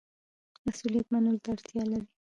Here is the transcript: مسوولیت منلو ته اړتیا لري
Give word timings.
مسوولیت 0.65 1.07
منلو 1.11 1.39
ته 1.43 1.49
اړتیا 1.53 1.83
لري 1.91 2.07